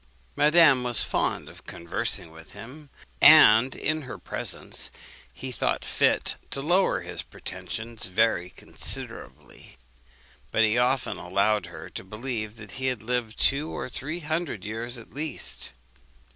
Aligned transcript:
Madame 0.35 0.81
was 0.83 1.03
fond 1.03 1.47
of 1.47 1.67
conversing 1.67 2.31
with 2.31 2.53
him; 2.53 2.89
and, 3.21 3.75
in 3.75 4.01
her 4.01 4.17
presence, 4.17 4.89
he 5.31 5.51
thought 5.51 5.85
fit 5.85 6.37
to 6.49 6.59
lower 6.59 7.01
his 7.01 7.21
pretensions 7.21 8.07
very 8.07 8.49
considerably; 8.49 9.77
but 10.49 10.63
he 10.63 10.75
often 10.75 11.17
allowed 11.17 11.67
her 11.67 11.87
to 11.87 12.03
believe 12.03 12.55
that 12.55 12.71
he 12.81 12.87
had 12.87 13.03
lived 13.03 13.37
two 13.37 13.69
or 13.69 13.89
three 13.89 14.21
hundred 14.21 14.65
years 14.65 14.97
at 14.97 15.13
least. 15.13 15.71